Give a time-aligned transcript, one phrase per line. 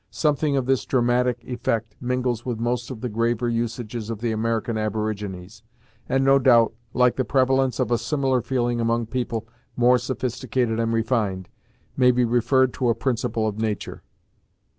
[0.09, 4.75] Something of this dramatic effect mingles with most of the graver usages of the American
[4.75, 5.61] aborigines,
[6.09, 10.91] and no doubt, like the prevalence of a similar feeling among people more sophisticated and
[10.91, 11.49] refined,
[11.95, 14.01] may be referred to a principle of nature.